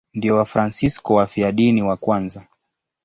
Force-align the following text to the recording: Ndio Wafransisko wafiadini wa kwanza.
Ndio 0.13 0.35
Wafransisko 0.35 1.13
wafiadini 1.13 1.83
wa 1.83 1.97
kwanza. 1.97 2.47